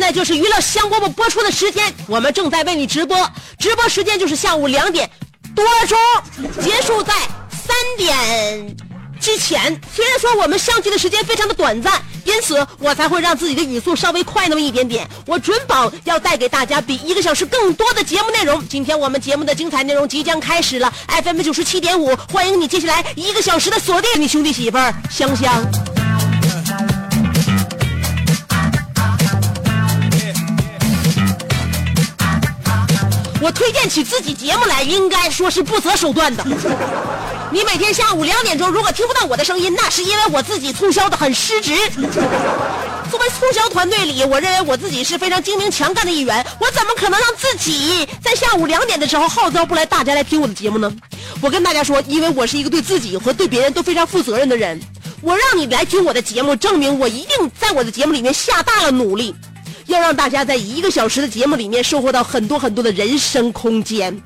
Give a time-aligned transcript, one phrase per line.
[0.00, 5.10] 现在就是娱乐香饽饽播出的时间，我们正在为你直播，直播时间就是下午两点
[5.54, 5.98] 多钟，
[6.62, 7.12] 结束在
[7.50, 8.74] 三点
[9.20, 9.78] 之前。
[9.94, 15.06] 虽然说我们相聚的时间非常的短暂，因此我才会让自己的语速稍微快那么一点点。
[15.26, 18.66] 我准保要带给大家比一个小时更多的节目内容。
[18.68, 25.89] 今天我们节目的精彩内容即将开始了，FM 九十七点五，欢迎你接下来一个小时的锁定，你兄弟媳妇儿香香。
[33.40, 36.44] 我推荐起自己节目来，应该说是不择手段的。
[37.50, 41.74] 你每天下午两点钟如果听不到我的声音，那是因为我自己促销的很失职。
[43.10, 50.92] 作为促销团队里，我认为我自己是非常精明强干的一员，我怎么可能让自己在下午两点的时候号召不来大家来听我的节目呢？
[51.40, 54.80] 我跟大家说，因为我是一个对自己和对别人都非常负责任的人，
[55.22, 59.34] 我让你来听我的节目，证明我一定在我的节目里面下大了努力。
[59.90, 64.16] 要让大家在一个小时的节目里面收获到很多很多的人生空间，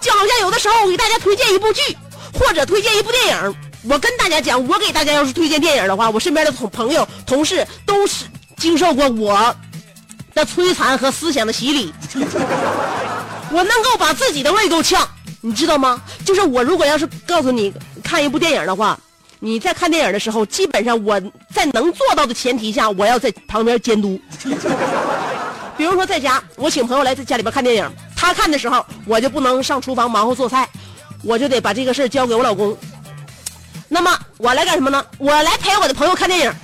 [0.00, 1.96] 就好像有的时候我给大家推荐一部剧，
[2.32, 3.54] 或者推荐一部电影，
[3.84, 8.24] 我跟大家讲，我给大家要是推荐电影的话，我身边的同朋友、同事都是
[8.56, 9.54] 经受过我
[10.34, 11.92] 的摧残和思想的洗礼，
[13.52, 15.06] 我能够把自己的胃够呛，
[15.42, 16.02] 你知道吗？
[16.24, 18.98] 就是我如果要是告诉你看一部电影的话。
[19.42, 21.18] 你在看电影的时候，基本上我
[21.50, 24.20] 在能做到的前提下，我要在旁边监督。
[25.78, 30.68] 比如说在家，我请朋友来在家里边看电影，他看的时候，我就不能上厨房忙活做菜，
[31.24, 32.76] 我就得把这个事儿交给我老公。
[33.88, 35.02] 那么我来干什么呢？
[35.16, 36.54] 我来陪我的朋友看电影，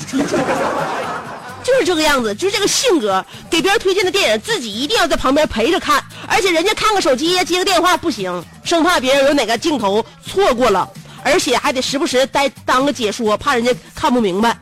[1.64, 3.24] 就是这个样子，就是这个性格。
[3.48, 10.86] 给别人推荐的电影，自己一定要在旁边陪着看，而且人家看个手机呀，接个电话不行，生怕别人有哪个镜头错过了。
[11.26, 14.56] 而且还得时不时带当个解说，怕人家看不明白。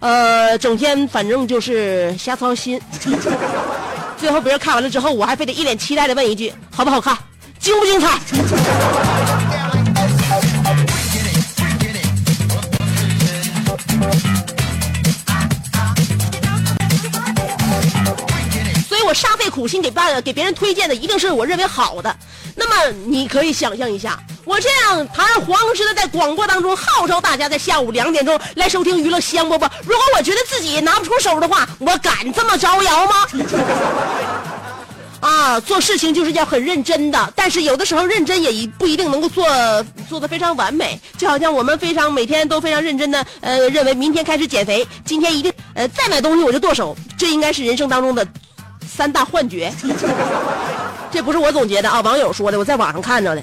[0.00, 2.78] 呃，整天反正就是瞎操心。
[4.18, 7.16] 最后别人看完了之后，我还非得一脸期待的问一句：好不好看？
[7.58, 8.20] 精不精彩？
[19.06, 22.14] 我煞费苦心给爸给别人推荐的，一定是我认为好的。
[22.56, 24.18] 那么你可以想象一下。
[24.44, 29.68] 我这样堂而皇之的在广播当中号召大家在下午两点钟来收听娱乐香饽饽。
[29.84, 33.26] 如果我觉得自己拿不出手的话，我敢这么招摇吗？
[35.18, 39.44] 啊，做事情就是要很认真的，但是有的时候认真也不一定能够做
[40.08, 41.00] 做的非常完美。
[41.18, 48.24] 就好像我们非常每天都非常认真的，呃，认为明天开始减肥，今天一定呃再买东西我就剁手，这应该是人生当中的
[48.96, 49.70] 三大幻觉。
[51.12, 53.42] 这不是我总结的啊，网友说的，我在网上看着的。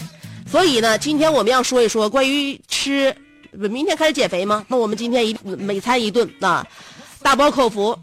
[0.49, 3.15] 所以呢，今天我们要说一说关于吃，
[3.51, 4.65] 明天开始减肥吗？
[4.67, 6.65] 那我们今天一每餐一顿啊，
[7.21, 7.97] 大饱口福。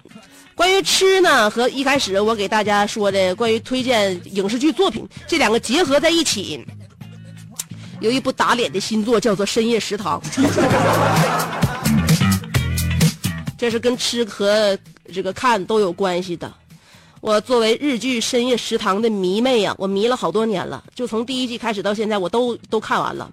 [0.55, 6.65] 关于吃呢，和一开始我给大家说的关于推荐影视剧作品这两个结合在一起，
[8.01, 10.21] 有一部打脸的新作叫做《深夜食堂》，
[13.57, 14.77] 这是跟吃和
[15.13, 16.53] 这个看都有关系的。
[17.21, 23.31] 我作为日剧《深夜食堂》的迷妹呀、我迷了好多年了，就从第一季开始到现在，我都都看完了。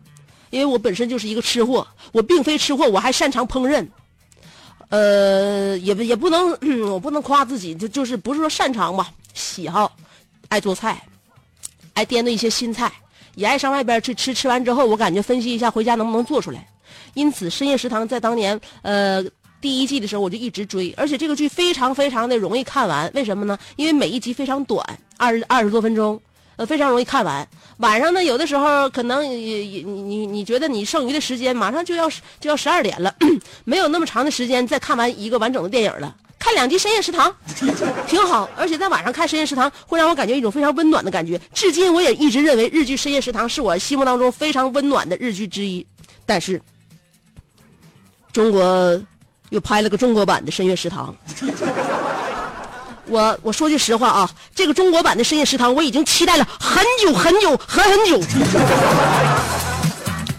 [0.49, 3.87] 因为我本身就是一个吃货，我并非吃货，我还擅长烹饪。
[4.89, 6.51] 呃，也不也不能、
[6.91, 9.91] 我不能夸自己，就就是不是说擅长吧，喜好，
[10.49, 11.01] 爱做菜，
[11.93, 12.91] 爱掂的一些新菜，
[13.35, 14.33] 也爱上外边去吃。
[14.33, 16.67] 吃完之后，我感觉分析一下回家能不能做出来。
[17.13, 19.23] 因此，《深夜食堂》在当年呃。
[19.67, 23.11] 第一季的时候我就一直追，而且这个剧非常非常的容易看完。
[23.13, 23.59] 为什么呢？
[23.75, 24.81] 因为每一集非常短，
[25.17, 26.17] 二十二十多分钟，
[26.55, 27.45] 呃，非常容易看完。
[27.79, 32.09] 晚上呢，有的时候可能也也你你你觉得你剩余的时间马上就要
[32.39, 33.13] 就要十二点了，
[33.65, 36.15] 没有那么长的时间再看完一个完整的电影了。
[36.39, 37.29] 看两集《深夜食堂》，
[38.07, 41.37] 挺好，而且在晚上看《深夜食堂》会让我感觉一种非常温暖的感觉。
[41.53, 45.85] 至今我也一直认为日剧《深夜食堂》是我心目当中非常温暖的日剧之一。
[46.25, 46.61] 但是，
[48.31, 49.01] 中国
[49.49, 51.15] 又拍了个中国版的《深夜食堂》。
[53.09, 58.19] 我我说句实话啊，这个中国版的《深夜食堂》我已经期待了很久很久很很久。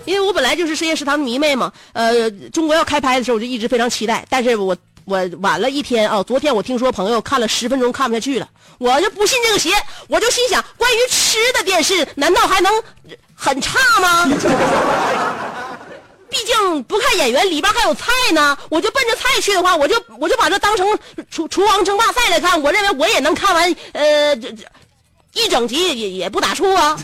[0.05, 9.71] 因为我本来就是《深夜食堂》的迷妹嘛，呃，中国要开拍的时候我就一直非常期待，但是我我晚了一天啊，昨天我听说朋友看了十分钟看不下去了，我就不信这个邪，
[10.07, 12.73] 我就心想，关于吃的电视难道还能
[13.35, 14.29] 很差吗？
[16.31, 18.57] 毕竟不看演员，里边还有菜呢。
[18.69, 20.87] 我就奔着菜去的话，我就我就把这当成
[21.31, 22.61] 厨厨王争霸赛来看。
[22.63, 24.65] 我认为我也能看完，呃，这这
[25.33, 26.99] 一整集也也不打怵啊。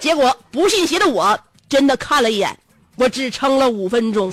[0.00, 1.38] 结果不信邪的我
[1.68, 2.58] 真的看了一眼，
[2.96, 4.32] 我只撑了五分钟。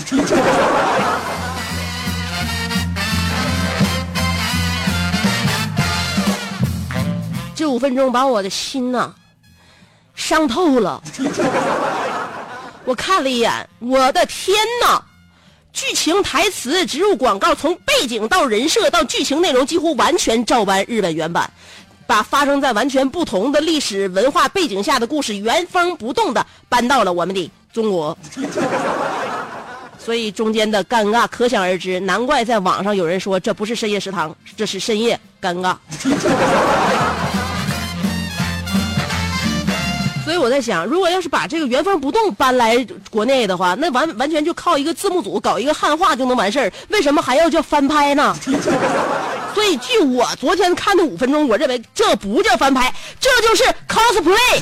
[7.56, 9.14] 这五分钟把我的心呐
[10.16, 11.02] 伤透了。
[12.86, 15.02] 我看了一眼，我的天哪！
[15.72, 21.52] 剧情、台词、植入广告，从背景到人设到剧情内容，几乎完全照搬日本原版，
[22.06, 28.16] 把发生在完全不同的历史文化背景下的故事原封不动的搬到了我们的中国。
[29.98, 35.76] 所以中间的尴尬可想而知，难怪在网上有人说这不是深夜食堂，这是深夜尴尬。
[40.24, 42.78] 所以我在想，如果要是把这个原封不动搬来
[43.10, 48.34] 国内的话，那完完全就靠一个字幕组搞一个汉化就能完事儿，为什么还要叫翻拍呢？
[49.54, 54.62] 所以，据我昨天看的五分钟，我认为这不叫翻拍，这就是 cosplay。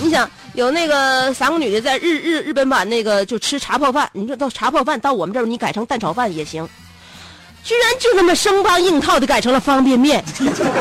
[0.02, 6.68] 你想，有那个三个女的在日日日本版那个就吃茶泡饭，你说到茶泡饭到我们这儿你改成蛋炒饭也行。
[7.62, 10.24] 居然就那么生搬硬套的改成了方便面，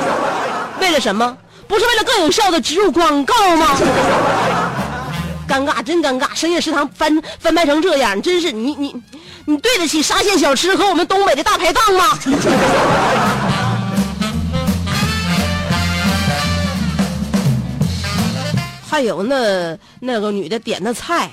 [0.81, 1.38] 为了什么？
[1.68, 3.78] 不是为了更有效的植入广告吗？
[5.48, 6.28] 尴尬，真尴尬！
[6.34, 8.96] 深夜食堂翻翻拍成这样，真是你你
[9.46, 12.20] 你对得起沙县小吃和我们东北的大排档吗？
[18.90, 21.31] 还有那那个女的点的菜。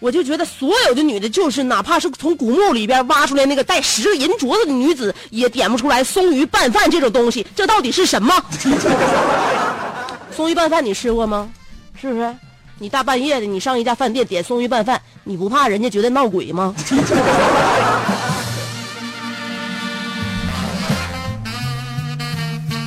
[0.00, 7.46] 我就觉得所有的女的，就是哪怕是从古墓里边挖出来那个带十个银镯子的女子，也点不出来松鱼拌饭这种东西。
[7.54, 8.34] 这到底是什么？
[10.34, 11.48] 松鱼拌饭你吃过吗？
[12.00, 12.34] 是不是？
[12.78, 16.74] 你大半夜的，你上一家饭店点松鱼拌饭，你不怕人家觉得闹鬼吗？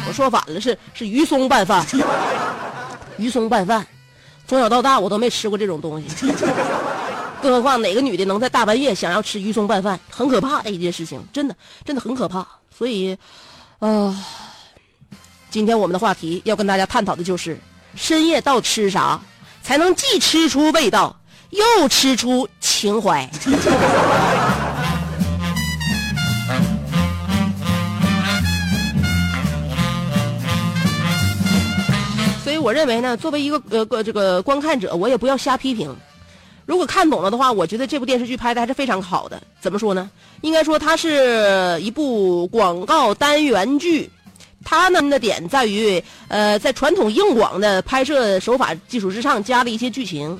[0.07, 1.85] 我说反了，是是鱼松拌饭。
[3.17, 3.85] 鱼松拌饭，
[4.53, 6.07] 从小到大我都没吃过这种东西。
[7.41, 12.45] 更何况哪个女的能在大半夜想要吃鱼松拌饭，很可怕的一件事情，真的真的很可怕。
[12.69, 13.17] 所以，
[13.79, 14.15] 啊，
[15.49, 17.59] 今天我们的话题要跟大家探讨的就是
[17.95, 19.19] 深夜到吃啥
[19.63, 21.19] 才能既吃出味道，
[21.49, 23.27] 又吃出情怀。
[32.63, 35.93] 我认为呢，作为一个呃个这个观看者，我也不要瞎批评。
[36.65, 39.43] 如果看懂了的话，我觉得这部电视剧拍的还是非常好的。
[39.59, 40.09] 怎么说呢？
[40.39, 44.09] 应该说它是一部广告单元剧，
[44.63, 50.39] 它呢的点在于，呃，在传统硬广的拍摄手法基础之上，加了一些剧情，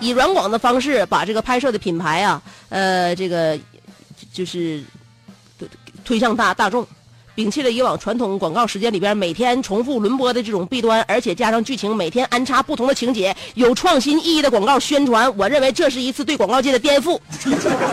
[0.00, 3.58] 以软广的方式把这个拍摄的品牌啊，呃，这个
[4.32, 4.82] 就是
[6.02, 6.86] 推向大大众。
[7.34, 17.18] 摒弃了以往传统广告时间里边每天重复轮播的这种弊端，而且加上剧情每天安插不同的情节，有创新意义的广告宣传，我认为这是一次对广告界的颠覆，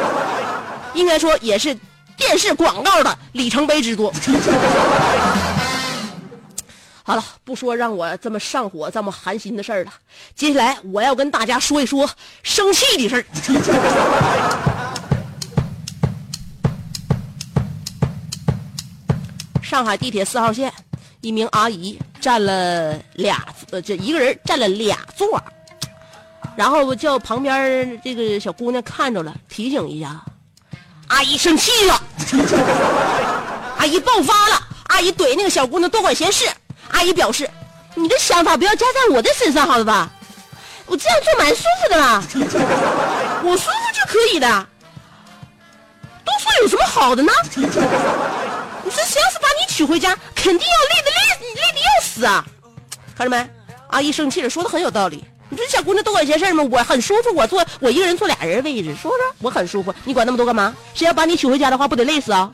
[0.94, 1.74] 应该说也是
[2.18, 4.12] 电视广告的里程碑之作。
[7.02, 9.92] 好了，不说让我这么上火、这么寒心的事儿了，
[10.36, 12.08] 接下来我要跟大家说一说
[12.44, 13.26] 生气的事儿。
[19.70, 20.74] 上海地铁四号线，
[21.22, 25.40] 一名阿姨占了俩，呃，这一个人占了俩座，
[26.56, 30.20] 然后叫旁边这个小姑娘看着了，提醒一下，
[31.08, 32.02] 阿姨生气了，
[33.78, 36.50] 阿姨爆发了，阿姨怼那个小姑娘多管闲事，
[36.90, 37.48] 阿姨表示，
[37.94, 40.10] 你的想法不要加在我的身上，好了吧？
[40.88, 42.24] 我这样做蛮舒服的啦，
[43.44, 44.68] 我舒服就可以的，
[46.26, 47.32] 多说有什么好的呢？
[48.90, 51.18] 你说谁要是把你娶回家，肯定要累得累
[51.54, 52.44] 累得要死啊！
[53.16, 53.48] 看着没？
[53.90, 55.24] 阿姨生气了，说的很有道理。
[55.48, 56.64] 你说小姑娘多管闲事吗？
[56.72, 59.14] 我很舒服，我坐我一个人坐俩人位置，是不是？
[59.42, 60.76] 我很舒服，你管那么多干嘛？
[60.96, 62.52] 谁要把你娶回家的话，不得累死啊？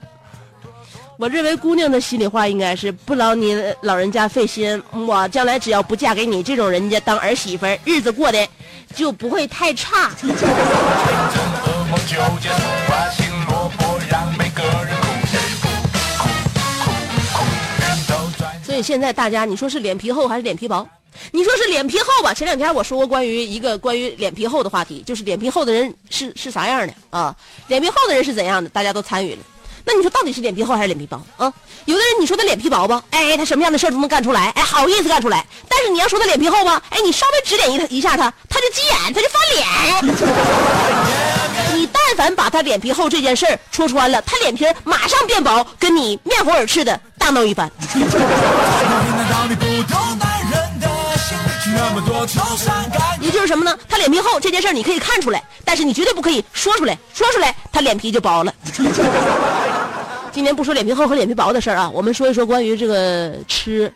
[1.18, 8.46] 我认为姑娘的心里话应该是不劳你老人家费心，我将来只要不嫁给你这种人家当儿媳妇，日子过得
[8.94, 10.12] 就不会太差。
[18.76, 20.86] 所以现在大家，你说是脸皮厚还是脸皮薄？
[21.32, 22.34] 你说是脸皮厚吧？
[22.34, 27.34] 前两天我说过关于一个关于脸皮厚的话题，就是脸皮厚的人是是啥样的啊？
[27.70, 28.70] 脸皮厚的人是怎样的？
[28.72, 29.40] 大家都参与了。
[29.86, 31.54] 那你说到底是脸皮厚还是脸皮薄啊？
[31.86, 35.46] 有的人你说他脸皮薄吧，哎，他什么样的事儿都能干出来，哎，好意思干出来。
[35.70, 40.18] 但是你要说他脸皮厚吧，哎，你稍微指点一他一下他，他就急眼，他就翻脸。
[41.74, 47.72] 你但凡把他脸皮厚这件事戳穿了，他脸皮马上变薄，跟你面红耳赤的大闹一番。
[53.20, 53.76] 也就是什么呢？
[53.90, 58.54] 他脸皮厚这件事儿你可以看出来，但是你绝对不可以说出来，说出来他脸皮就薄了。
[60.32, 63.92] 今天不说脸皮厚和脸皮薄的事儿啊，我们说一说关于这个吃。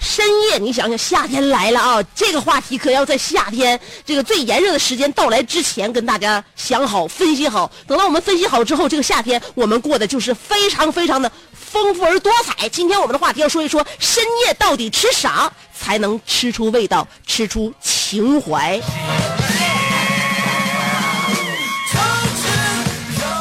[0.00, 7.70] 深夜，你想想，夏天来了啊，这个话题可要在夏天这个最炎热的时间到来之前跟大家想好、分析好。
[7.86, 11.30] 等到我们分析好之后，这个夏天我们过的就是非常非常的
[11.74, 12.68] 丰富而多彩。
[12.68, 18.80] 今天我们的话题要说一说深夜到底吃啥才能吃出味道，吃出情怀。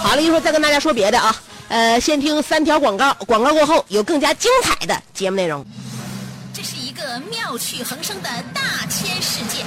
[0.02, 1.36] 好了，一会儿再跟大家说别的啊。
[1.70, 5.64] 呃，先听三条广告，广告过后有更加精彩的节目内容。
[6.56, 9.64] 这是一个妙趣横生的大千世界。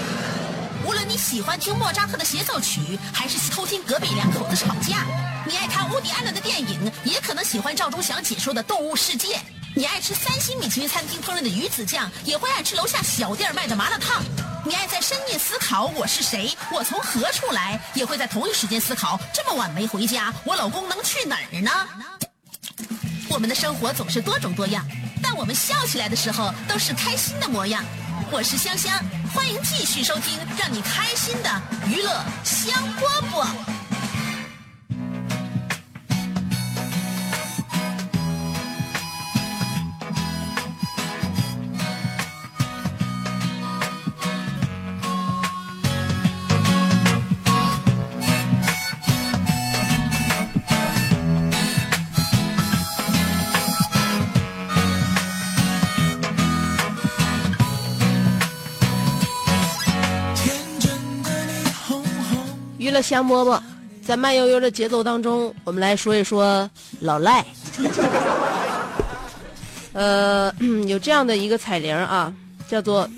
[0.86, 4.98] 无论你喜欢听莫扎特的协奏曲，还是偷听隔壁两口子吵架；
[5.44, 9.34] 你爱看乌迪·艾伦的电影，也可能喜欢赵忠祥解说的《动物世界》；
[9.74, 14.22] 你爱吃三星米其林餐厅烹饪的鱼子酱，也会爱吃楼下小店卖的麻辣烫；
[14.64, 21.72] 你爱在深夜思考我是谁，我从何处来，也会在同一时间思考这么晚没回家，我老公能去哪儿呢？
[23.28, 24.86] 我们的生活总是多种多样，
[25.20, 27.84] 但我们笑起来的时候都是开心的模样。
[28.32, 28.92] 我是香香，
[29.34, 31.48] 欢迎继续收听让你开心的
[31.88, 32.10] 娱乐
[32.44, 33.85] 香饽饽。
[63.02, 63.60] 香饽饽，
[64.04, 66.68] 在慢悠悠的节奏当中，我们来说一说
[67.00, 67.44] 老赖。
[69.92, 70.52] 呃，
[70.86, 72.32] 有这样的一个彩铃啊，
[72.68, 73.08] 叫做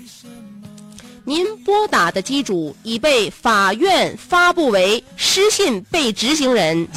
[1.25, 6.87] “您拨打的机主已被法院发布为失信被执行人”。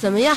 [0.00, 0.36] 怎么样？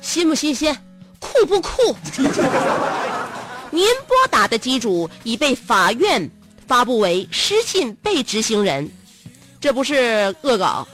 [0.00, 0.76] 新不新鲜？
[1.18, 1.96] 酷不酷？
[3.70, 6.30] 您拨打的机主已被法院
[6.66, 8.90] 发布为失信被执行人，
[9.60, 10.86] 这不是恶搞，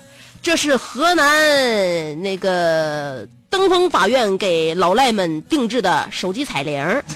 [0.43, 7.05] 这是河南那个登封法院给老赖们定制的手机彩铃儿。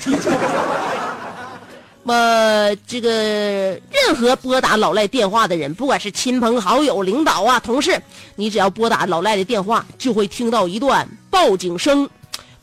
[2.07, 7.99] 呃，这个任何拨打老赖电话的人，不管是亲朋好友、领导啊、同事，
[8.37, 12.07] 你只要拨打老赖的电话，就会听到一段报警声。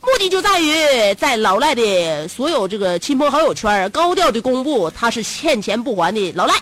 [0.01, 6.55] 目的就在于在老赖的所有这个亲朋好友圈高调的公布他是欠钱不还的老赖，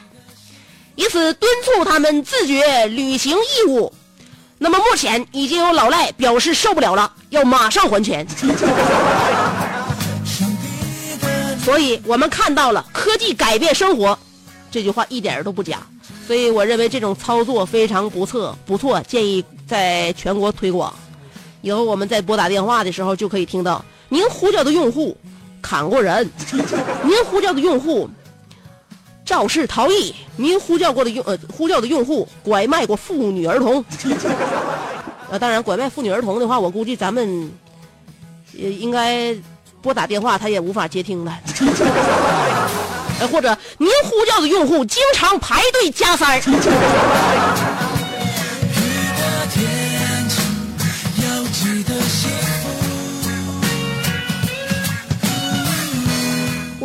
[0.95, 3.91] 以此敦促他们自觉履行义务。
[4.57, 8.27] 那么目前已经有老赖表示受不了了，要马上还钱。
[11.63, 14.19] 所以我们看到了科技改变生活，
[14.69, 15.79] 这句话一点都不假。
[16.27, 20.93] 所以我认为这种操作非常不错，不错，建议在全国推广。
[21.61, 25.15] 以后我们在拨打电话的时候就可以听到您呼叫的用户
[25.61, 26.29] 砍过人，
[27.03, 28.09] 您呼叫的用户
[29.25, 33.83] 肇事逃逸，您呼叫过的用呃呼叫的用户拐卖过妇女儿童。
[35.29, 37.51] 呃，当然拐卖妇女儿童的话，我估计咱们
[38.53, 39.35] 也应该
[39.81, 41.37] 拨打电话他也无法接听了。
[43.19, 47.68] 呃，或者您呼叫的用户经常排队加塞儿。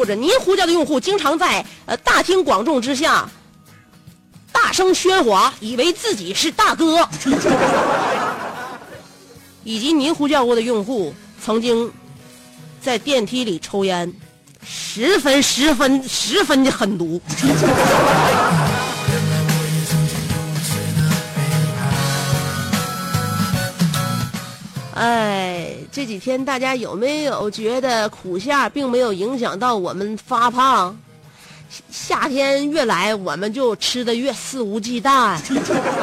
[0.05, 3.27] 或者您呼叫的用户经常在呃大庭广众之下
[4.53, 7.09] 大声喧哗，以为自己是大哥。
[9.65, 11.91] 以及您呼叫过的用户曾经
[12.83, 14.13] 在电梯里抽烟，
[14.63, 17.19] 十分十分十分的狠毒。
[24.97, 30.99] 哎，这几天大家有没有觉得苦夏并没有影响到我们发胖？
[31.89, 35.39] 夏天越来，我们就吃的越肆无忌惮。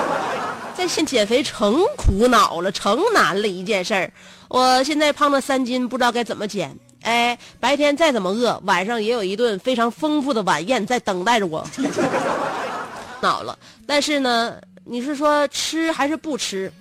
[0.73, 4.09] 在现减肥成苦恼了，成难了一件事儿。
[4.47, 6.73] 我现在胖了三斤，不知道该怎么减。
[7.01, 11.67] 哎，白天再怎么饿，晚上也有一顿非常丰富的晚宴在等待着我。
[13.19, 14.55] 恼了，但是呢，
[14.85, 16.71] 你是说吃还是不吃？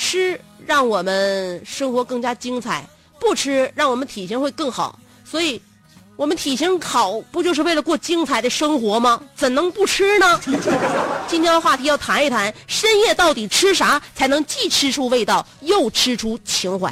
[0.00, 2.82] 吃让我们生活更加精彩，
[3.18, 4.98] 不吃让我们体型会更好。
[5.26, 5.60] 所以，
[6.16, 9.20] 我们体型好不就是为了过精彩的生活吗？
[9.36, 10.40] 怎能不吃呢？
[11.28, 16.90] 今天的话题要谈一谈深夜到底吃啥才能既吃出味道又吃出情怀。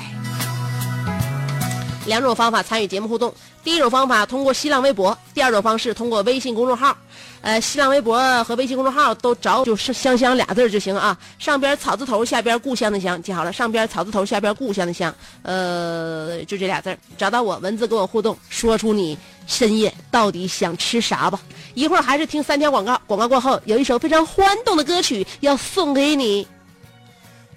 [2.05, 3.35] 两种方法参与节目互动，
[3.65, 6.95] 第一种方法通过新浪微博，第二种方式通过微信公众号。
[7.41, 11.17] 呃，新浪微博和微信公众号都找就是“香香”俩字儿就行啊。
[11.39, 13.53] 上边草字头，下边故乡的乡，记好了。
[13.53, 16.97] 上边草字头，下边故乡的乡，呃，就这俩字。
[17.17, 19.17] 找到我，文字跟我互动，说出你
[19.47, 21.41] 深夜到底想吃啥吧。
[21.75, 26.47] 一会儿还是听三条广告，广告过后有一首非常欢动的歌曲要送给你。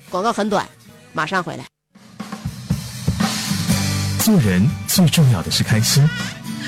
[0.09, 0.67] 广告很短，
[1.11, 1.65] 马上回来。
[4.19, 6.07] 做人最重要的是开心，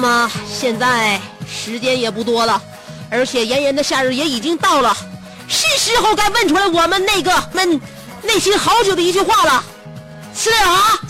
[0.00, 2.62] 那么现在时间也不多了，
[3.10, 4.96] 而且炎炎的夏日也已经到了，
[5.48, 7.80] 是时候该问出来我们那个们
[8.22, 9.64] 内心好久的一句话了：
[10.36, 11.00] 吃点啥？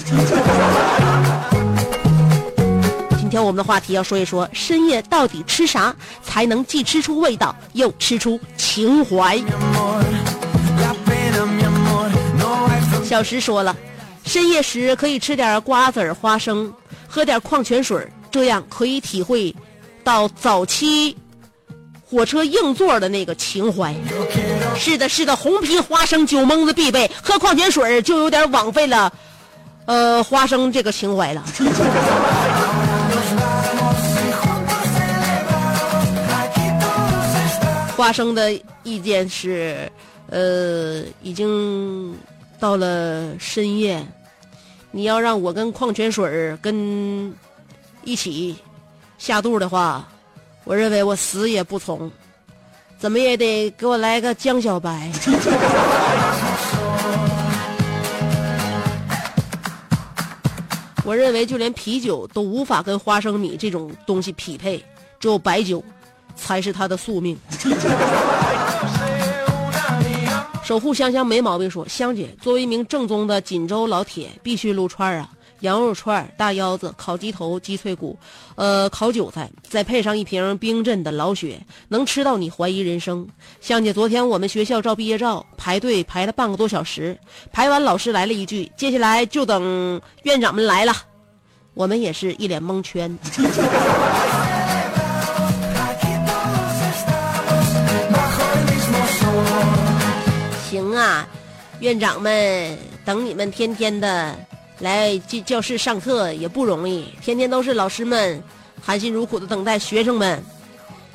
[3.20, 9.38] 今天我们的话题要说一说深夜到底吃啥才能既吃出味道又吃出情怀。
[13.05, 13.77] 小石说了，
[14.24, 16.72] 深夜时可以吃点瓜子、花生，
[17.07, 19.54] 喝点矿泉水，这样可以体会
[20.04, 21.16] 到早期
[22.04, 23.94] 火车硬座的那个情怀。
[24.76, 29.12] 是的，是的，红皮花生酒蒙子必备，喝矿泉水就有点枉费了，
[29.86, 31.44] 呃，花生这个情怀了。
[37.96, 38.52] 花生的
[38.84, 39.90] 意见是，
[40.30, 42.16] 呃，已经
[42.60, 44.06] 到了深夜，
[44.92, 47.34] 你要让我跟矿泉水跟
[48.04, 48.56] 一起
[49.18, 50.06] 下肚的话，
[50.64, 52.11] 我认为我死也不从，
[52.98, 55.11] 怎么也得给我来个江小白。
[61.04, 64.84] 我认为就连啤酒都无法跟花生米这种东西匹配，
[65.18, 65.82] 只有白酒
[66.37, 67.38] 才是它的宿命。
[70.62, 78.18] 守护香香没毛病说，香姐作为一名正宗的锦州老铁，必须撸串啊，羊肉串、大腰子、烤鸡头、鸡脆骨，
[78.54, 83.26] 呃，烤韭菜，再配上一瓶冰镇的老雪，能吃到你怀疑人生。
[83.60, 87.18] 香姐，昨天我们学校照毕业照，排队排了半个多小时，
[87.52, 90.92] 排完老师来了一句，接下来就等院长们来了，
[91.74, 93.18] 我们也是一脸蒙圈。
[100.70, 101.26] 行啊，
[101.80, 104.38] 院长们等你们天天的
[104.80, 108.42] 来教教室上课也不容易，天天都是老师们
[108.80, 110.42] 含辛茹苦的等待学生们。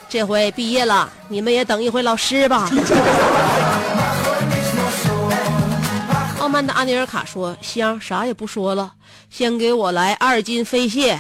[0.10, 2.70] 这回毕业了，你们也等一回老师吧。
[6.40, 8.92] 傲慢的阿尼尔卡说：“香，啥也不说了，
[9.30, 11.18] 先给我来二斤飞蟹。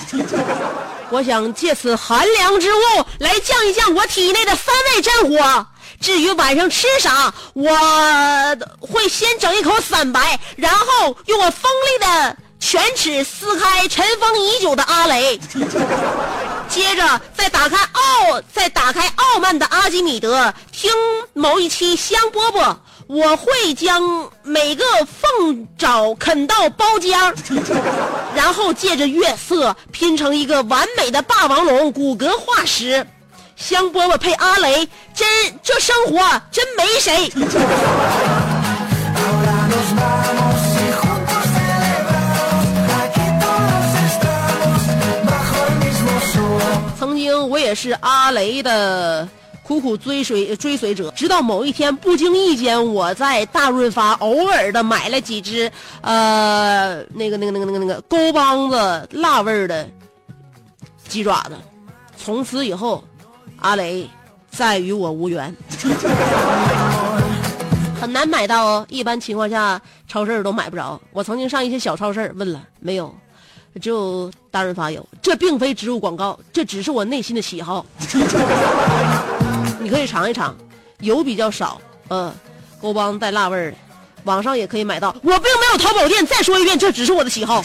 [1.09, 5.67] 我想借此寒凉之物来降一降我体内的三味真火。
[6.03, 7.65] 至于晚上吃啥，我
[8.81, 15.39] 会先整一口散白，然后用我锋利的犬齿撕开尘封已久的阿雷，
[16.67, 20.91] 接着再打开傲，再打开傲慢的阿基米德，听
[21.31, 22.75] 某一期香饽饽。
[23.07, 27.33] 我会将每个凤爪啃到包浆，
[28.35, 33.05] 然后借着月色拼成一个完美的霸王龙骨骼化石。
[33.55, 35.27] 香饽饽配阿雷，真
[35.61, 36.17] 这生活
[36.51, 37.31] 真没谁。
[46.99, 49.27] 曾经我也是阿雷的
[49.61, 59.87] 苦苦追随追随者，直到某一天不经意间，我在大润发偶尔的买了几只呃那个那个那个那个那个沟帮子辣味儿的
[61.07, 61.51] 鸡爪子，
[62.17, 63.03] 从此以后，
[63.63, 64.07] 阿雷
[64.51, 65.55] 再与我无缘。
[67.99, 68.85] 很难买到哦。
[68.89, 70.99] 一般情况下，超市都买不着。
[71.11, 73.15] 我曾经上一些小超市问了，没有，
[73.81, 75.07] 只有大润发有。
[75.21, 77.85] 这并非植入广告，这只是我内心的喜好。
[79.79, 80.53] 你可以尝一尝，
[80.99, 82.33] 油比较少，呃，
[82.81, 83.77] 沟帮带辣味儿的。
[84.25, 86.25] 网上也可以买到，我并没有淘宝店。
[86.25, 87.63] 再说一遍，这只是我的喜好。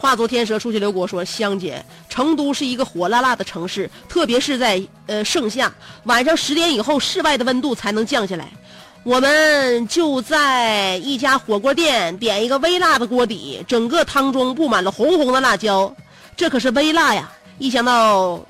[0.00, 5.70] 化作天蛇出去刘国说：“香姐，成都是一个火辣辣的城市，特别是在呃盛夏，
[6.04, 8.48] 晚上十点以后，室外的温度才能降下来。
[9.02, 15.94] 我们就在一家火锅店点一个微辣的锅底，整个汤中布满了红红的辣椒，
[16.34, 17.30] 这可是微辣呀！
[17.58, 18.40] 一想到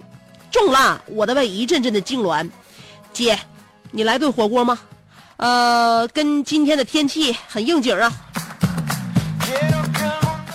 [0.52, 2.48] 重辣，我的胃一阵阵的痉挛。
[3.12, 3.36] 姐，
[3.90, 4.78] 你来顿火锅吗？
[5.36, 8.12] 呃，跟今天的天气很应景啊。”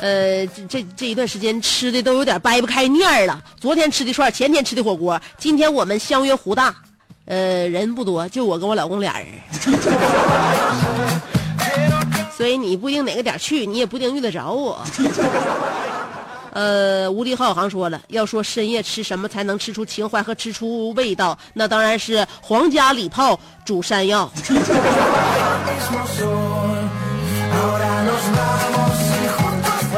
[0.01, 3.41] 呃，这这一段时间吃的都有点掰不开面儿了。
[3.59, 6.75] 昨天吃的串，前天吃的火锅，今天我们相约湖大，
[7.25, 9.27] 呃，人不多，就我跟我老公俩人，
[12.35, 14.79] 所以你不一定哪个点去，你也不一定遇得着我。
[16.51, 24.31] 呃，无敌浩航说了，要说深夜吃什么才能吃出情怀和吃出味道，那当然是皇家礼炮煮山药。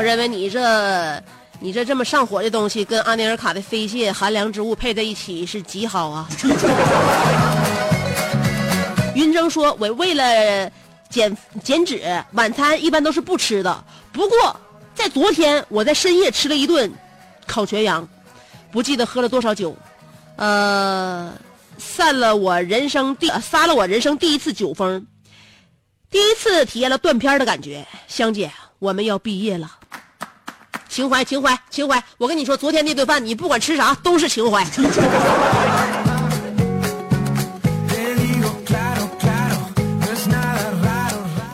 [0.08, 1.22] 认为你这，
[1.60, 6.30] 你这这么上火的东西，跟阿尼尔卡的飞蟹寒凉之物配在一起是极好啊。
[9.14, 10.72] 云峥说：“我为了
[11.10, 13.84] 减减脂，晚餐一般都是不吃的。
[14.14, 14.58] 不过
[14.96, 16.90] 在昨天，我在深夜吃了一顿
[17.46, 18.08] 烤全羊，
[18.72, 19.76] 不记得喝了多少酒，
[20.38, 21.34] 呃，
[21.78, 25.06] 散了我人生第撒了我人生第一次酒疯，
[26.10, 27.86] 第一次体验了断片的感觉。
[28.08, 29.77] 香姐，我们要毕业了。”
[30.98, 32.04] 情怀，情怀，情怀！
[32.18, 34.66] 我跟你说，昨天那顿饭，你不管吃啥都是情怀。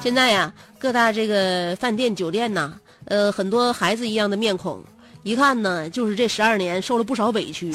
[0.01, 2.71] 现在呀，各大这个饭店、酒店呐，
[3.03, 4.81] 呃，很多孩子一样的面孔，
[5.23, 7.69] 一看呢，就是这十二年受了不少委屈。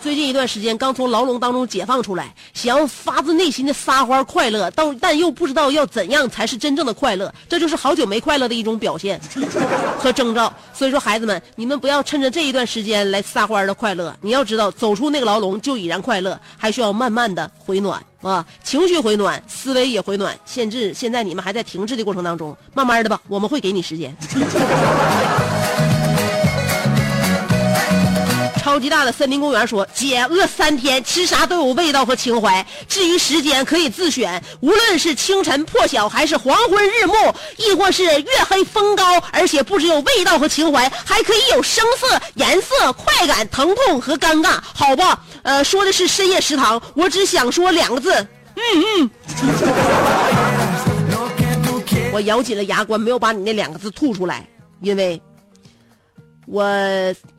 [0.00, 9.20] 最近一段时间刚从牢笼当中解放出来，想要发自内心的撒欢快乐，但但又不知道要怎样才是真正的快乐，这就是好久没快乐的一种表现
[9.98, 10.52] 和征兆。
[10.72, 14.16] 所以说，孩子们，你们不要趁着这一段时间来撒欢的快乐。
[14.20, 20.38] 你要知道，走出那个牢笼就已然快乐，还需要慢慢的回暖啊，情绪回暖，思维也回暖。
[20.46, 24.16] 限制现在你们还在停滞的过程当中，慢慢的吧，我们会给你时间。
[28.78, 32.64] 超级大的森林公园说：“姐饿三天，吃啥都有味道和情怀。
[32.86, 39.18] 至于时间，可以自选，无论是清晨破晓，还是黄昏日暮，亦或是月黑风高。
[39.32, 44.60] 而且不只有味道和情怀，还可以有声色、颜色、快感、疼痛和尴尬。
[44.62, 48.14] 好吧，呃，说的是深夜食堂，我只想说两个字，
[48.54, 48.62] 嗯
[49.00, 49.10] 嗯。
[52.12, 54.48] 我咬紧了牙关，没有把你那两个字吐出来，
[54.82, 55.20] 因为
[56.46, 56.64] 我。”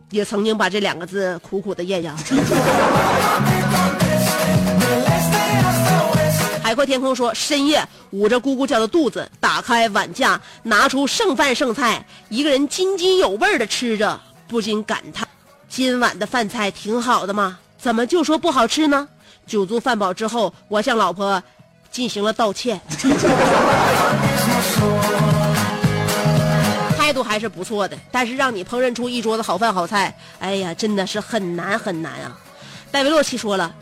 [0.09, 2.15] 也曾经把这两个字苦苦的咽下。
[6.61, 15.27] 海阔天空说：深夜捂着咕咕叫的肚子，打开碗架，拿出剩饭剩菜，一个人津津有味的吃着，不禁感叹：
[15.67, 19.07] 今晚的饭菜挺好的嘛，怎么就说不好吃呢？
[19.47, 21.41] 酒足饭饱之后，我向老婆
[21.89, 22.79] 进行了道歉。
[27.09, 32.37] 态度还是不错的，但是让你烹饪出一桌子好饭好菜，哎呀，真的是很难很难啊！
[32.91, 33.73] 戴维洛奇说了，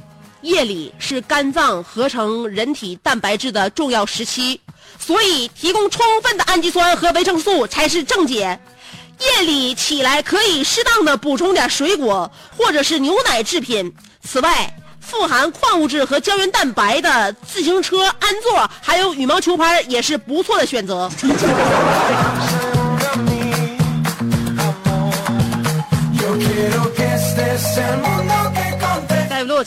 [0.44, 4.62] 夜里是肝脏合成人体蛋白质的重要时期，
[4.98, 8.58] 所以提供充分的氨基酸和维生素才是正解。
[9.20, 13.94] 夜里起来可以适当的补充点水果或者是牛奶制品。
[14.24, 21.10] 此外，富含矿物质和胶原蛋白的自行车安座还有羽毛球拍也是不错的选择。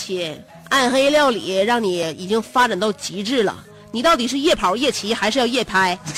[0.00, 0.34] 戴不洛奇，
[0.70, 3.54] 暗黑料理让你已经发展到极致了。
[3.92, 5.98] 你到底是夜跑夜骑还是要夜拍？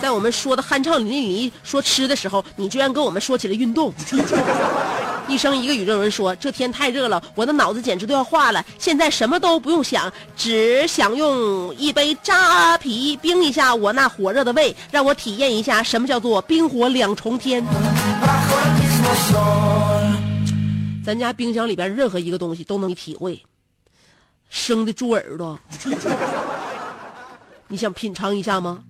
[0.00, 3.94] 在我们说的酣畅淋漓说吃的时候，你居然跟我们说起了运动。
[5.28, 8.64] 一生一个宇宙人说：“这天太热了，我的脑子简直都要化了。
[8.78, 17.64] 现在什么都不用想，只想用一杯扎啤冰一下我那火热的胃，让我体验一下什么叫做冰火两重天。”
[21.04, 23.42] 咱家冰箱里边任何一个东西都能体会。
[24.50, 25.58] 生的猪耳朵，
[27.68, 28.80] 你想品尝一下吗？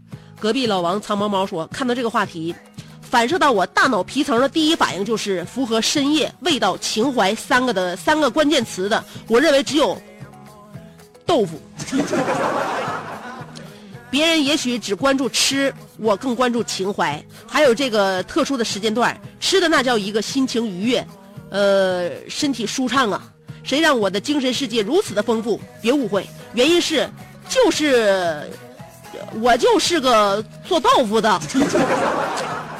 [0.41, 2.53] 隔壁老王藏猫猫说：“看到这个话题。”
[3.13, 9.05] 反射到我大脑皮层的第一反应就是符合深夜、味道、情怀三个的三个关键词的。
[9.29, 10.01] 我认为只有
[11.27, 11.61] 豆腐。
[14.11, 17.23] 别人也许只关注吃，我更关注情怀。
[17.47, 21.07] 还有这个特殊的时间段，吃的那叫一个心情愉悦，
[21.51, 23.23] 呃，身体舒畅啊。
[23.63, 25.61] 谁让我的精神世界如此的丰富？
[25.83, 27.07] 别误会，原因是
[27.47, 28.51] 就是
[29.43, 31.39] 我就是个做豆腐的。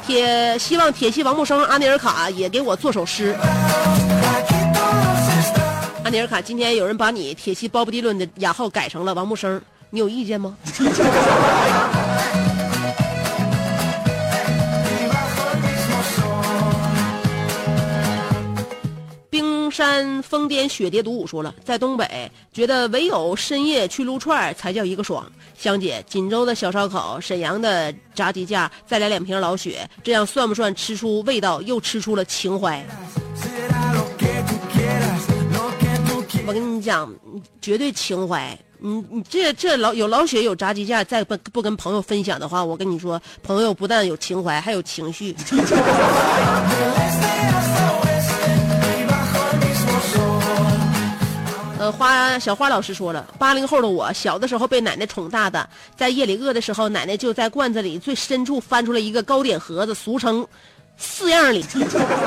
[0.05, 3.35] 铁希望铁西王木生阿尼尔卡也给我做首诗。
[6.03, 10.55] 阿尼尔卡，今天有人把你铁西鲍勃迪伦的雅号改成了王木生，你有意见吗？
[19.73, 25.25] 山疯癫雪蝶独舞说了，在东北觉得唯有深夜去撸串才叫一个爽。
[25.57, 32.85] 香姐，锦州的小烧烤，沈阳的炸鸡架，再来两瓶老雪，这样算不算吃出味道，又吃出了情怀？
[36.45, 37.11] 我跟你讲，
[37.61, 38.57] 绝对情怀。
[38.77, 45.35] 你你这这老有老雪有炸鸡架，再不不跟朋友分享的话，我跟你说，朋友不但有情怀，还有情绪。
[51.91, 60.45] 花小花老师说了，八零后的我，小的时候被奶奶宠大的，在夜里饿的时候，奶奶就在罐子里最深处翻出了一个糕点盒子，俗称
[60.97, 61.65] 四样里，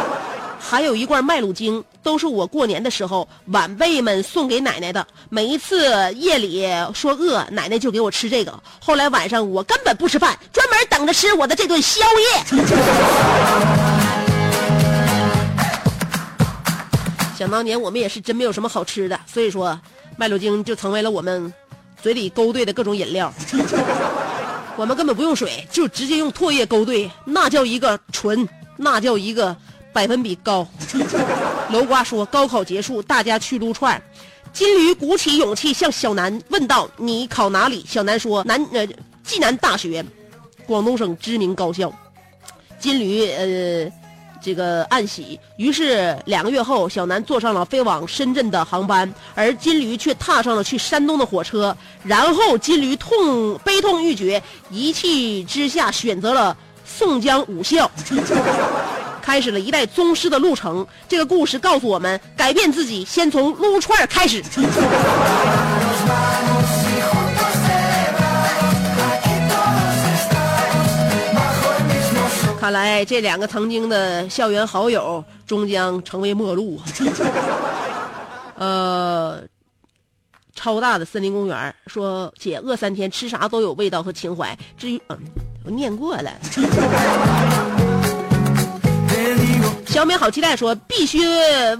[0.58, 5.06] 还有一罐麦乳精，都是我过年的时候晚辈们送给奶奶的。
[5.28, 8.52] 每一次夜里说饿，奶奶就给我吃这个。
[8.80, 13.95] 后来晚上我根本不吃饭，专门等着吃我的这顿宵夜。
[17.36, 19.78] 想当年我们也是真没有什么好吃的，所以说
[20.16, 21.52] 麦乳精就成为了我们
[22.00, 23.30] 嘴里勾兑的各种饮料。
[24.74, 29.54] 我们根本不用水，就直接用唾液勾兑，那叫一个纯，那叫一个
[29.92, 30.66] 百分比高。
[31.70, 34.02] 楼瓜说高考结束，大家去撸串
[34.54, 38.86] 金驴鼓起勇气向小南问道：“你考哪里？”小南说：“南呃
[39.24, 40.02] 暨南大学，
[40.66, 41.92] 广东省知名高校。”
[42.80, 44.05] 金驴呃。
[44.40, 51.76] 这个暗喜，于是两个月后，小南坐上了飞往深圳的航班，而金驴却踏上了去山东的火车。
[52.04, 57.90] 然后金驴痛悲痛欲绝，一气之下选择了宋江武校，
[59.20, 60.86] 开始了一代宗师的路程。
[61.08, 64.42] 这个故事告诉我们，改变自己先从撸串开始。
[72.66, 76.80] 看来这两个曾经的校园好友终将成为陌路。
[78.58, 79.40] 呃，
[80.52, 85.18] 超大的森林公园说：“姐，饿三天吃啥都有味道和情怀。”至于，嗯，
[85.64, 86.32] 我念过了。
[89.86, 91.20] 小美好期待说：“必须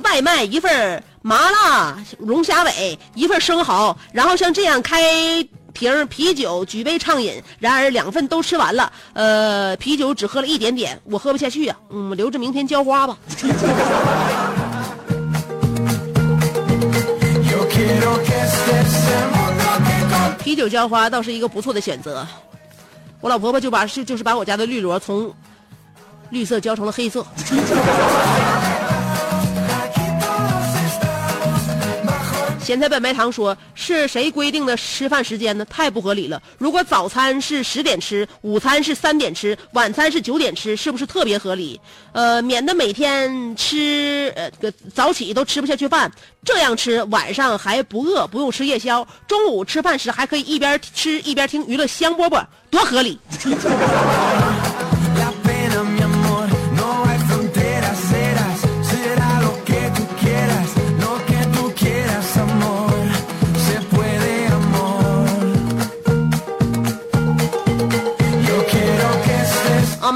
[0.05, 5.03] 外卖一份麻辣龙虾尾，一份生蚝，然后像这样开。”
[5.77, 7.43] 瓶啤酒，举杯畅饮。
[7.59, 11.77] 然而两份都吃完了，呃，啤酒只喝了一点点，我喝不下去呀。
[11.91, 13.19] 嗯，留着明天浇花吧。
[20.43, 22.27] 啤酒浇花倒是一个不错的选择。
[23.21, 25.31] 我老婆婆就把就就是把我家的绿萝从
[26.31, 27.27] 绿色浇成了黑色。
[32.67, 35.64] 咸菜本白糖说：“是谁规定的吃饭时间呢？
[35.67, 36.43] 太不合理了！
[36.59, 41.81] 如果早餐是十点吃，午餐是三点吃，晚餐是九点吃，是不是特别合理？
[42.11, 44.51] 呃，免得每天吃呃
[44.93, 46.11] 早起都吃不下去饭，
[46.45, 53.17] 这样吃晚上还不饿，不用吃夜宵，中午吃饭时还可以一边吃一边听娱乐香饽饽，多合理！”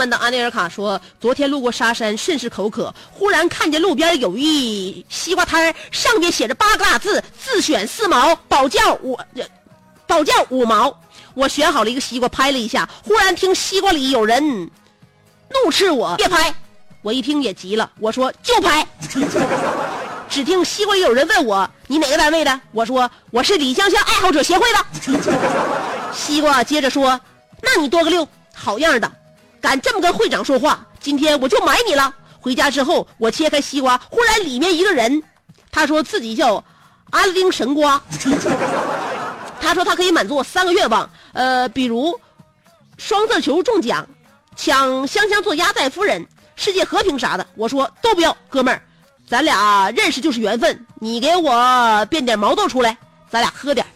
[0.01, 9.19] 澳门的阿内尔卡说：“昨天路过沙山，甚是口渴，忽然看见路边有一西瓜摊上面写着八个大字：自选四毛，保价五，
[10.07, 10.99] 保价五毛。
[11.35, 16.55] 我选好了一个西瓜，拍了一下，忽然听西瓜里有人怒斥我：别拍！
[17.03, 18.87] 我一听也急了，我说就拍。
[20.31, 22.59] 只听西瓜里有人问我：你哪个单位的？
[22.73, 24.79] 我说我是李香香爱好者协会的。
[26.15, 27.21] 西瓜接着说：
[27.61, 29.13] 那你多个六，好样的！”
[29.61, 32.15] 敢这么跟会长说话，今天我就买你了。
[32.41, 35.23] 回家之后，我切开西瓜，忽然里面一个人，
[35.71, 36.65] 他说自己叫
[37.11, 38.01] 阿丁神瓜，
[39.61, 42.19] 他说他可以满足我三个愿望，呃，比如
[42.97, 44.07] 双色球中奖，
[44.57, 47.47] 抢香香做压寨夫人，世界和平啥的。
[47.55, 48.81] 我说都不要，哥们儿，
[49.29, 52.97] 咱俩认识就是缘分，你给我变点毛豆出来，
[53.31, 53.87] 咱俩喝点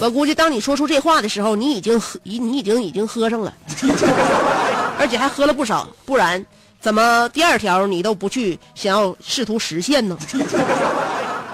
[0.00, 3.52] 我估计当你说出这话的时候，你已经喝，你你已经已经喝上了，
[4.98, 6.44] 而且还喝了不少，不然
[6.80, 10.16] 怎么第二条你都不去想要试图实现呢？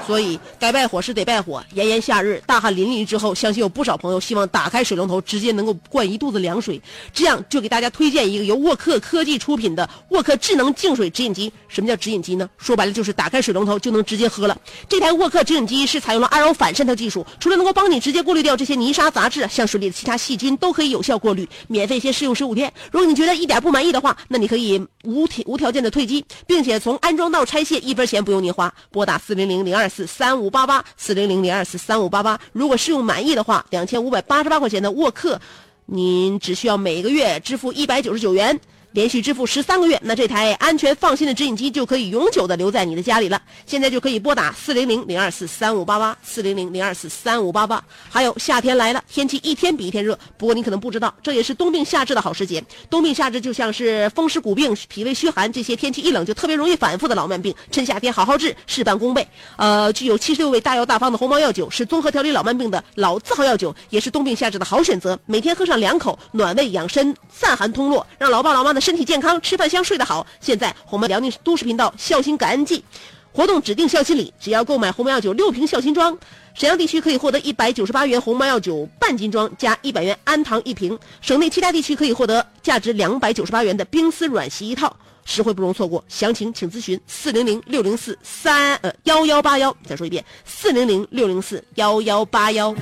[0.06, 1.62] 所以该败火是得败火。
[1.74, 6.80] 炎炎夏日，大汗淋漓之后，相信有不少朋友希望打开水龙头，直接能够灌一肚子凉水。
[7.12, 11.52] 这样就给大家推荐一个由沃克科技出品的沃克智能净水直饮机。
[11.68, 12.48] 什么叫直饮机呢？
[12.56, 14.56] 说白了就是打开水龙头就能直接喝了。
[14.88, 21.48] 这台沃克直饮机是采用了 RO 反渗透技术，除了能够帮你直接过滤掉这些泥沙杂质，像水里的其他细菌都可以有效过滤。
[21.66, 28.72] 免费先试用十五天，如果你觉得一点不满意的话，那你可以无条无条件的退机，并且从安装到拆卸一分钱不用你花。
[28.90, 35.40] 拨打四零零零二四三五八八四零零零二四三五八八，如果试用满意的话，两千五百八十八块钱的沃克，
[35.86, 38.60] 您只需要每个月支付一百九十九元。
[38.96, 43.38] 连续支付十三个月，那这台安全放心的直饮机就可以永久的留在你的家里了。
[43.66, 47.84] 现在就可以拨打四零零零二四三五八八四零零零二四三五八八。
[48.08, 52.64] 还有夏天来了，天气一天比一天热，不过你可能不知道，这也是冬病夏治的好时节。
[52.88, 59.28] 冬病夏治就像是风湿骨病、脾胃虚寒这些天气一冷就特别容易反复的老慢病，趁夏天好好治，事半功倍。
[59.56, 65.18] 呃，具有七十六味大药大方的红毛药酒是综合调理老慢病的老字号药酒，也是冬病夏治的好选择。
[65.26, 70.24] 每天喝上两口，暖胃养身，散寒通络，让老爸老妈的身体健康，吃饭香，睡得好。
[70.38, 72.84] 现在红苗辽宁都市频道孝心感恩季
[73.32, 76.16] 活动指定孝心礼，只要购买红苗药酒六瓶孝心装，
[76.54, 84.96] 沈阳地区可以获得一百九十八元红苗药酒半斤装加一百元安糖一瓶，省内其他地区可以获得价值两百九十八元的冰丝软席一套。
[85.24, 89.76] 实惠不容错过，详情请咨询四零零六零四三呃幺幺八幺。
[89.84, 92.72] 再说一遍，四零零六零四幺幺八幺。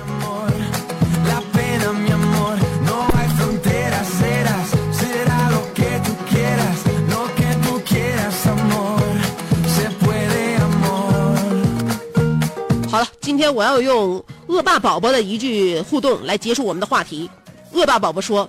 [13.25, 17.31] 今天我要用恶霸宝宝的一句互动来结束我们的话题。
[17.73, 18.47] 恶霸宝宝说：“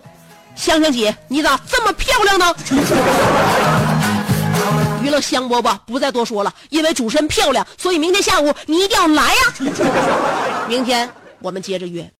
[0.53, 2.53] 香香姐，你咋这么漂亮呢？”
[5.01, 9.41] 娱乐香饽饽不再多说了，因为主持人漂亮，所以明天下午你一定要来呀、
[10.67, 11.09] 明天
[11.39, 12.11] 我们接着约。